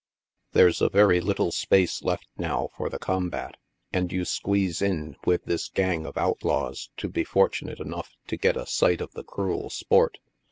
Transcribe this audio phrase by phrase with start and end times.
[0.53, 3.57] There's a very little space left now for the combat,
[3.93, 8.57] and you squeeze in with this gang of outlaws to be fortunate enough to get
[8.57, 10.17] a sight of the cruel sport.